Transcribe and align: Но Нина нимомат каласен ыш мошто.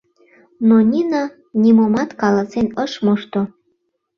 Но 0.67 0.75
Нина 0.89 1.23
нимомат 1.61 2.09
каласен 2.21 2.67
ыш 2.83 2.91
мошто. 3.05 3.41